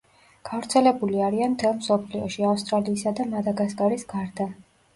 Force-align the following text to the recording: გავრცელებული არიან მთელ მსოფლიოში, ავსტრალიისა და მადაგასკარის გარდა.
გავრცელებული 0.47 1.21
არიან 1.25 1.53
მთელ 1.57 1.75
მსოფლიოში, 1.83 2.47
ავსტრალიისა 2.55 3.17
და 3.23 3.29
მადაგასკარის 3.37 4.11
გარდა. 4.19 4.53